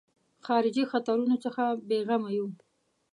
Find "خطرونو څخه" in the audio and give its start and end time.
0.91-1.63